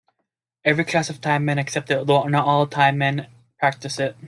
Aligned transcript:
Every 0.65 0.83
class 0.83 1.11
of 1.11 1.21
Thai 1.21 1.37
men 1.37 1.59
accept 1.59 1.91
it, 1.91 1.97
although 1.99 2.23
not 2.23 2.47
all 2.47 2.65
Thai 2.65 2.89
men 2.89 3.27
practise 3.59 3.99
it. 3.99 4.15